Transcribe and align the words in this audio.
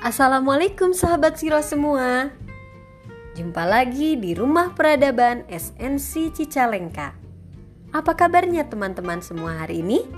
Assalamualaikum 0.00 0.96
sahabat 0.96 1.36
Siro 1.36 1.60
semua 1.60 2.32
Jumpa 3.36 3.68
lagi 3.68 4.16
di 4.16 4.32
Rumah 4.32 4.72
Peradaban 4.72 5.44
SNC 5.44 6.32
Cicalengka 6.40 7.12
Apa 7.92 8.16
kabarnya 8.16 8.64
teman-teman 8.64 9.20
semua 9.20 9.60
hari 9.60 9.84
ini? 9.84 10.08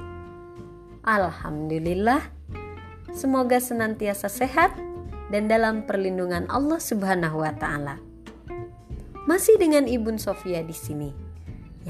Alhamdulillah 1.02 2.22
Semoga 3.10 3.58
senantiasa 3.58 4.30
sehat 4.30 4.70
dan 5.34 5.50
dalam 5.50 5.82
perlindungan 5.82 6.46
Allah 6.46 6.78
Subhanahu 6.78 7.42
wa 7.42 7.50
taala. 7.58 7.98
Masih 9.26 9.58
dengan 9.58 9.90
Ibu 9.90 10.14
Sofia 10.14 10.62
di 10.62 10.78
sini 10.78 11.10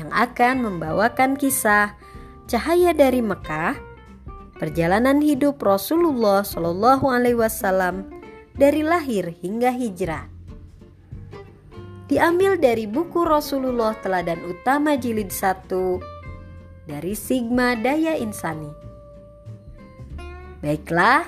yang 0.01 0.09
akan 0.09 0.65
membawakan 0.65 1.37
kisah 1.37 1.93
Cahaya 2.49 2.97
dari 2.97 3.21
Mekah 3.21 3.92
perjalanan 4.63 5.19
hidup 5.19 5.59
Rasulullah 5.59 6.47
Shallallahu 6.47 7.11
Alaihi 7.11 7.35
Wasallam 7.35 8.07
dari 8.55 8.87
lahir 8.87 9.35
hingga 9.43 9.75
hijrah. 9.75 10.31
Diambil 12.07 12.55
dari 12.55 12.87
buku 12.87 13.27
Rasulullah 13.27 13.99
Teladan 13.99 14.39
Utama 14.47 14.95
Jilid 14.95 15.35
1 15.35 16.87
dari 16.87 17.11
Sigma 17.19 17.75
Daya 17.75 18.15
Insani. 18.15 18.71
Baiklah, 20.63 21.27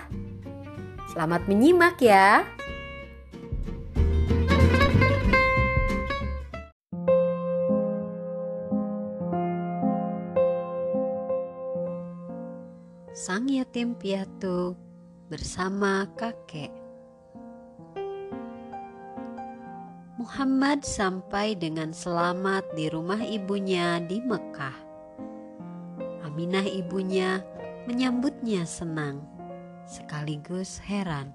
selamat 1.11 1.51
menyimak 1.51 1.99
ya. 1.99 2.47
Piatu 13.93 14.73
bersama 15.29 16.09
kakek. 16.17 16.73
Muhammad 20.17 20.81
sampai 20.89 21.53
dengan 21.53 21.93
selamat 21.93 22.65
di 22.73 22.89
rumah 22.89 23.21
ibunya 23.21 24.01
di 24.01 24.25
Mekah. 24.25 24.73
Aminah 26.25 26.65
ibunya 26.65 27.45
menyambutnya 27.85 28.65
senang, 28.65 29.21
sekaligus 29.85 30.81
heran. 30.81 31.29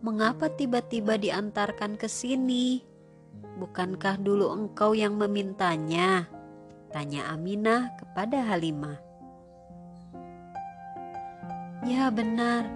Mengapa 0.00 0.48
tiba-tiba 0.48 1.20
diantarkan 1.20 2.00
ke 2.00 2.08
sini? 2.08 2.80
Bukankah 3.60 4.16
dulu 4.16 4.48
engkau 4.48 4.96
yang 4.96 5.20
memintanya? 5.20 6.24
Tanya 6.88 7.28
Aminah 7.36 7.92
kepada 8.00 8.48
Halimah. 8.48 9.11
Ya 11.82 12.14
benar, 12.14 12.70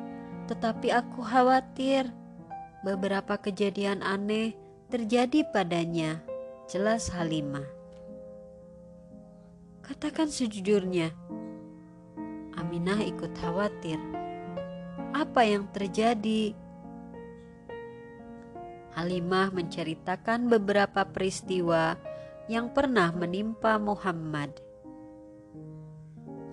tetapi 0.50 0.90
aku 0.90 1.22
khawatir 1.22 2.10
beberapa 2.82 3.38
kejadian 3.38 4.02
aneh 4.02 4.58
terjadi 4.90 5.46
padanya. 5.54 6.18
Jelas 6.66 7.06
Halimah. 7.14 7.62
Katakan 9.86 10.26
sejujurnya. 10.26 11.14
Aminah 12.58 12.98
ikut 13.06 13.30
khawatir. 13.38 14.02
Apa 15.14 15.46
yang 15.46 15.70
terjadi? 15.70 16.50
Halimah 18.98 19.54
menceritakan 19.54 20.50
beberapa 20.50 21.06
peristiwa 21.06 21.94
yang 22.50 22.74
pernah 22.74 23.14
menimpa 23.14 23.78
Muhammad 23.78 24.65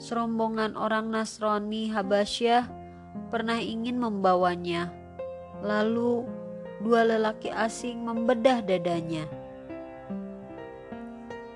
serombongan 0.03 0.75
orang 0.75 1.15
Nasrani 1.15 1.87
Habasyah 1.87 2.67
pernah 3.31 3.55
ingin 3.55 3.95
membawanya. 3.95 4.91
Lalu 5.64 6.27
dua 6.83 7.08
lelaki 7.08 7.47
asing 7.47 8.03
membedah 8.03 8.59
dadanya. 8.67 9.23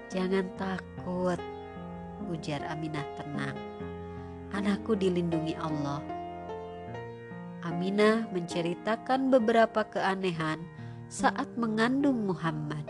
Jangan 0.08 0.48
takut, 0.56 1.36
ujar 2.32 2.64
Aminah 2.72 3.04
tenang. 3.20 3.60
Anakku 4.56 4.96
dilindungi 4.96 5.60
Allah. 5.60 6.00
Aminah 7.68 8.32
menceritakan 8.32 9.28
beberapa 9.28 9.84
keanehan 9.84 10.64
saat 11.12 11.52
mengandung 11.60 12.24
Muhammad. 12.24 12.88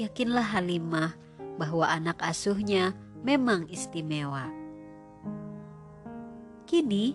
Yakinlah 0.00 0.48
Halimah 0.48 1.12
bahwa 1.60 1.84
anak 1.84 2.16
asuhnya 2.24 2.96
memang 3.20 3.68
istimewa. 3.68 4.48
Kini, 6.64 7.12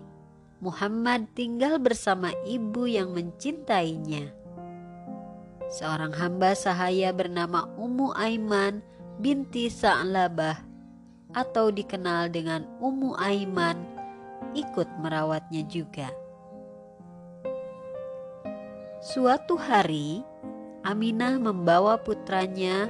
Muhammad 0.61 1.33
tinggal 1.33 1.81
bersama 1.81 2.29
ibu 2.45 2.85
yang 2.85 3.09
mencintainya. 3.17 4.29
Seorang 5.65 6.13
hamba 6.13 6.53
sahaya 6.53 7.09
bernama 7.09 7.65
Ummu 7.73 8.13
Aiman 8.13 8.85
binti 9.17 9.65
Sa'labah 9.65 10.61
atau 11.33 11.73
dikenal 11.73 12.29
dengan 12.29 12.69
Ummu 12.77 13.17
Aiman 13.17 13.81
ikut 14.53 14.87
merawatnya 15.01 15.65
juga. 15.65 16.13
Suatu 19.01 19.57
hari, 19.57 20.21
Aminah 20.85 21.41
membawa 21.41 21.97
putranya 21.97 22.89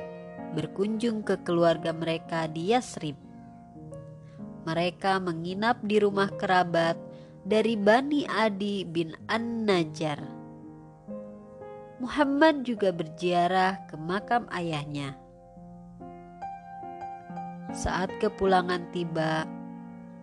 berkunjung 0.56 1.28
ke 1.28 1.36
keluarga 1.44 1.92
mereka 1.92 2.48
di 2.48 2.72
Yasrib. 2.72 3.20
Mereka 4.64 5.20
menginap 5.20 5.84
di 5.84 6.00
rumah 6.00 6.32
kerabat 6.32 6.96
dari 7.44 7.76
Bani 7.76 8.24
Adi 8.26 8.88
bin 8.88 9.14
An-Najjar. 9.28 10.24
Muhammad 12.00 12.64
juga 12.64 12.96
berziarah 12.96 13.86
ke 13.86 14.00
makam 14.00 14.48
ayahnya. 14.50 15.20
Saat 17.76 18.16
kepulangan 18.24 18.90
tiba, 18.96 19.44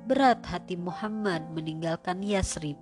berat 0.08 0.40
hati 0.48 0.80
Muhammad 0.80 1.46
meninggalkan 1.52 2.24
Yasrib. 2.24 2.80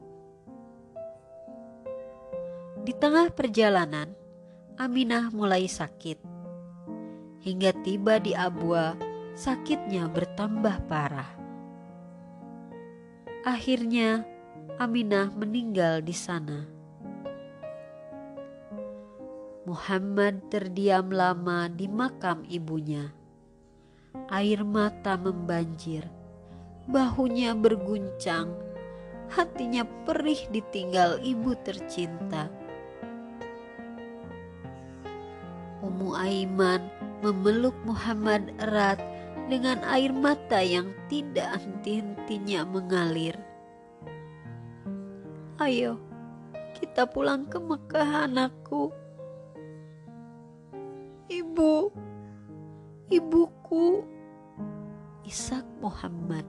Di 2.81 2.95
tengah 2.97 3.29
perjalanan, 3.35 4.15
Aminah 4.81 5.29
mulai 5.29 5.69
sakit 5.69 6.40
hingga 7.41 7.73
tiba 7.81 8.21
di 8.21 8.37
Abwa, 8.37 8.97
sakitnya 9.33 10.09
bertambah 10.13 10.85
parah. 10.89 11.33
Akhirnya, 13.45 14.29
Aminah 14.81 15.29
meninggal 15.37 16.01
di 16.01 16.17
sana. 16.17 16.65
Muhammad 19.69 20.49
terdiam 20.49 21.13
lama 21.13 21.69
di 21.69 21.85
makam 21.85 22.45
ibunya. 22.49 23.13
Air 24.33 24.65
mata 24.65 25.21
membanjir, 25.21 26.09
bahunya 26.89 27.53
berguncang, 27.53 28.57
hatinya 29.29 29.85
perih 30.09 30.49
ditinggal 30.49 31.21
ibu 31.21 31.55
tercinta. 31.61 32.49
Ummu 35.85 36.17
Aiman 36.17 37.00
memeluk 37.21 37.77
Muhammad 37.85 38.53
erat 38.61 39.01
dengan 39.53 39.81
air 39.85 40.13
mata 40.13 40.61
yang 40.65 40.93
tidak 41.13 41.61
henti-hentinya 41.61 42.65
mengalir. 42.65 43.37
Ayo, 45.61 46.01
kita 46.81 47.05
pulang 47.05 47.45
ke 47.51 47.61
Mekah 47.61 48.31
anakku. 48.31 48.89
Ibu, 51.29 51.75
ibuku, 53.13 54.01
Ishak 55.29 55.67
Muhammad. 55.85 56.49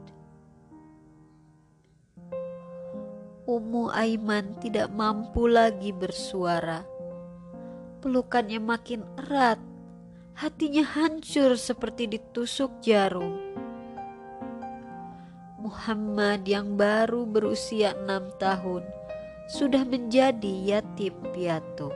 Ummu 3.50 3.92
Aiman 3.92 4.56
tidak 4.64 4.94
mampu 4.96 5.50
lagi 5.52 5.92
bersuara. 5.92 6.88
Pelukannya 8.00 8.64
makin 8.64 9.04
erat 9.20 9.60
hatinya 10.36 10.86
hancur 10.86 11.60
seperti 11.60 12.08
ditusuk 12.08 12.80
jarum. 12.80 13.38
Muhammad 15.62 16.44
yang 16.50 16.74
baru 16.74 17.30
berusia 17.30 17.94
enam 17.94 18.34
tahun 18.42 18.82
sudah 19.46 19.86
menjadi 19.86 20.80
yatim 20.80 21.14
piatu. 21.36 21.94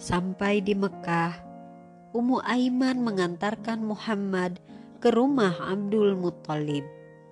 Sampai 0.00 0.64
di 0.64 0.72
Mekah, 0.72 1.34
Ummu 2.16 2.40
Aiman 2.46 3.04
mengantarkan 3.04 3.84
Muhammad 3.84 4.62
ke 5.02 5.12
rumah 5.12 5.52
Abdul 5.60 6.16
Muthalib, 6.16 6.84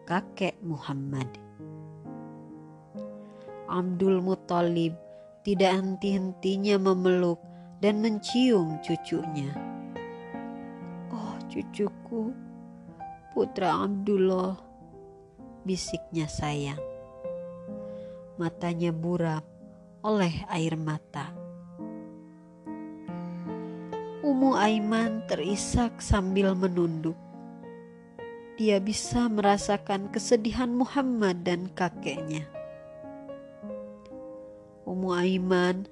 kakek 0.04 0.58
Muhammad. 0.60 1.28
Abdul 3.68 4.24
Muthalib 4.24 4.96
tidak 5.44 5.76
henti-hentinya 5.80 6.80
memeluk 6.80 7.40
dan 7.78 8.02
mencium 8.02 8.78
cucunya. 8.82 9.54
Oh 11.14 11.38
cucuku, 11.46 12.34
putra 13.34 13.86
Abdullah, 13.86 14.58
bisiknya 15.62 16.26
sayang. 16.26 16.82
Matanya 18.38 18.94
buram 18.94 19.42
oleh 20.02 20.46
air 20.50 20.78
mata. 20.78 21.34
Umu 24.22 24.58
Aiman 24.58 25.24
terisak 25.30 26.02
sambil 26.02 26.54
menunduk. 26.54 27.16
Dia 28.58 28.82
bisa 28.82 29.30
merasakan 29.30 30.10
kesedihan 30.10 30.70
Muhammad 30.74 31.46
dan 31.46 31.70
kakeknya. 31.70 32.42
Umu 34.82 35.14
Aiman, 35.14 35.86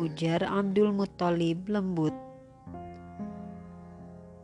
ujar 0.00 0.40
Abdul 0.40 0.96
Muthalib 0.96 1.68
lembut. 1.68 2.16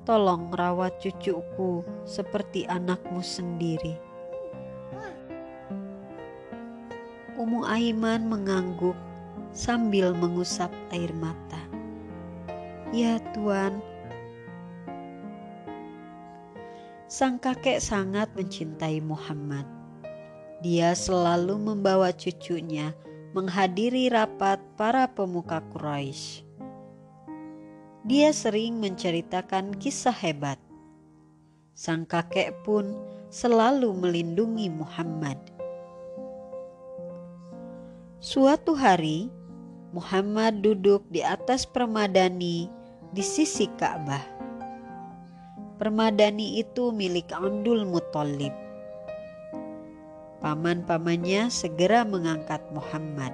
Tolong 0.04 0.52
rawat 0.52 1.00
cucuku 1.00 1.80
seperti 2.04 2.68
anakmu 2.68 3.24
sendiri. 3.24 3.96
Umu 7.40 7.64
Aiman 7.64 8.28
mengangguk 8.28 8.94
sambil 9.56 10.12
mengusap 10.12 10.68
air 10.92 11.10
mata. 11.16 11.64
Ya 12.92 13.16
Tuan, 13.32 13.80
sang 17.08 17.40
kakek 17.40 17.80
sangat 17.80 18.28
mencintai 18.36 19.00
Muhammad. 19.00 19.64
Dia 20.60 20.92
selalu 20.92 21.56
membawa 21.60 22.12
cucunya 22.12 22.92
menghadiri 23.36 24.08
rapat 24.08 24.56
para 24.80 25.04
pemuka 25.12 25.60
Quraisy. 25.68 26.40
Dia 28.08 28.32
sering 28.32 28.80
menceritakan 28.80 29.76
kisah 29.76 30.16
hebat. 30.16 30.56
Sang 31.76 32.08
kakek 32.08 32.64
pun 32.64 32.96
selalu 33.28 33.92
melindungi 33.92 34.72
Muhammad. 34.72 35.36
Suatu 38.24 38.72
hari, 38.72 39.28
Muhammad 39.92 40.64
duduk 40.64 41.04
di 41.12 41.20
atas 41.20 41.68
permadani 41.68 42.72
di 43.12 43.20
sisi 43.20 43.68
Ka'bah. 43.76 44.24
Permadani 45.76 46.56
itu 46.56 46.88
milik 46.88 47.28
Abdul 47.36 47.84
Muthalib. 47.84 48.65
Paman-pamannya 50.36 51.48
segera 51.48 52.04
mengangkat 52.04 52.60
Muhammad. 52.70 53.32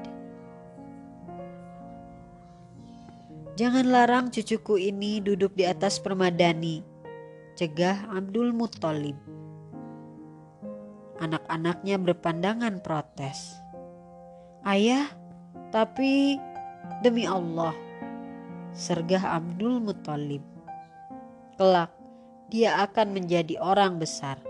Jangan 3.52 3.84
larang 3.90 4.26
cucuku 4.32 4.80
ini 4.80 5.20
duduk 5.20 5.52
di 5.52 5.68
atas 5.68 6.00
permadani, 6.00 6.80
cegah 7.52 8.08
Abdul 8.08 8.54
Muthalib. 8.56 9.18
Anak-anaknya 11.20 12.00
berpandangan 12.00 12.80
protes. 12.80 13.52
Ayah, 14.64 15.04
tapi 15.68 16.40
demi 17.04 17.28
Allah, 17.28 17.76
sergah 18.72 19.36
Abdul 19.36 19.84
Muthalib. 19.84 20.42
Kelak, 21.60 21.92
dia 22.48 22.80
akan 22.88 23.12
menjadi 23.12 23.60
orang 23.60 24.00
besar. 24.00 24.40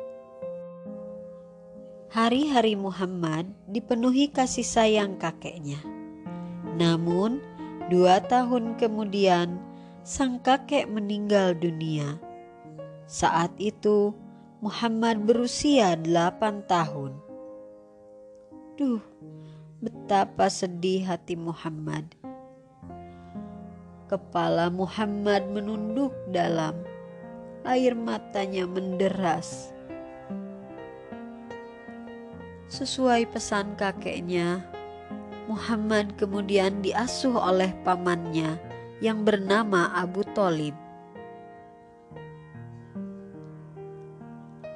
Hari-hari 2.13 2.77
Muhammad 2.77 3.49
dipenuhi 3.73 4.29
kasih 4.29 4.69
sayang 4.69 5.17
kakeknya. 5.17 5.81
Namun, 6.77 7.41
dua 7.89 8.21
tahun 8.21 8.77
kemudian, 8.77 9.57
sang 10.05 10.37
kakek 10.45 10.93
meninggal 10.93 11.57
dunia. 11.57 12.21
Saat 13.09 13.57
itu, 13.57 14.13
Muhammad 14.61 15.25
berusia 15.25 15.97
delapan 15.97 16.61
tahun. 16.69 17.17
Duh, 18.77 19.01
Betapa 19.83 20.47
sedih 20.53 21.09
hati 21.09 21.35
Muhammad. 21.35 22.13
Kepala 24.07 24.69
Muhammad 24.69 25.49
menunduk 25.49 26.13
dalam, 26.29 26.77
air 27.65 27.97
matanya 27.97 28.69
menderas. 28.69 29.75
Sesuai 32.73 33.29
pesan 33.29 33.77
kakeknya, 33.77 34.65
Muhammad 35.45 36.17
kemudian 36.17 36.81
diasuh 36.81 37.37
oleh 37.37 37.69
pamannya 37.85 38.57
yang 39.05 39.29
bernama 39.29 39.93
Abu 39.93 40.25
Talib. 40.33 40.73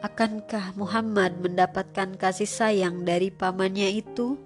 Akankah 0.05 0.77
Muhammad 0.77 1.41
mendapatkan 1.41 2.21
kasih 2.21 2.45
sayang 2.45 3.09
dari 3.09 3.33
pamannya 3.33 3.89
itu? 3.89 4.37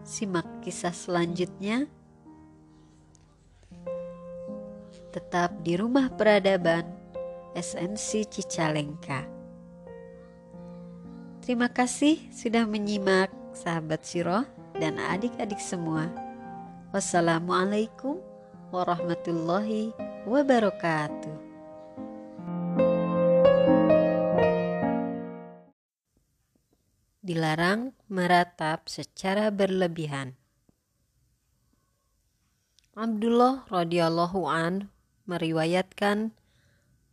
Simak 0.00 0.64
kisah 0.64 0.96
selanjutnya. 0.96 1.84
Tetap 5.12 5.60
di 5.60 5.76
rumah 5.76 6.08
peradaban 6.08 6.88
SNC 7.52 8.32
Cicalengka. 8.32 9.37
Terima 11.48 11.72
kasih 11.72 12.20
sudah 12.28 12.68
menyimak 12.68 13.32
sahabat 13.56 14.04
Siro 14.04 14.44
dan 14.76 15.00
adik-adik 15.00 15.56
semua. 15.56 16.12
Wassalamualaikum 16.92 18.20
warahmatullahi 18.68 19.96
wabarakatuh. 20.28 21.48
dilarang 27.24 27.96
meratap 28.12 28.84
secara 28.84 29.48
berlebihan. 29.48 30.36
Abdullah 32.92 33.64
radhiyallahu 33.72 34.44
an 34.44 34.92
meriwayatkan 35.24 36.36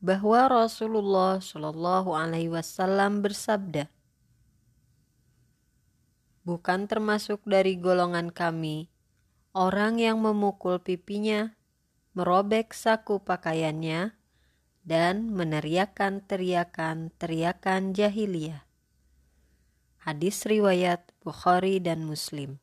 bahwa 0.04 0.52
Rasulullah 0.52 1.40
Shallallahu 1.40 2.12
alaihi 2.12 2.52
wasallam 2.52 3.24
bersabda, 3.24 3.95
"Bukan 6.46 6.86
termasuk 6.86 7.42
dari 7.44 7.76
golongan 7.76 8.30
kami 8.30 8.88
orang 9.58 9.98
yang 9.98 10.22
memukul 10.22 10.78
pipinya, 10.78 11.58
merobek 12.14 12.72
saku 12.72 13.20
pakaiannya, 13.20 14.14
dan 14.86 15.34
meneriakan 15.34 16.22
teriakan-teriakan 16.24 17.98
jahiliyah." 17.98 18.62
Hadis 20.06 20.46
riwayat 20.46 21.10
Bukhari 21.26 21.82
dan 21.82 22.06
Muslim. 22.06 22.62